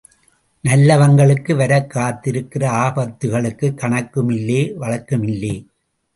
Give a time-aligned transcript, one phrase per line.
[0.63, 5.65] நல்லவங்களுக்கு வரக்காத்திருக்கிற ஆபத்துக்களுக்குக் கணக்குமில்லே, வழக்குமில்லே.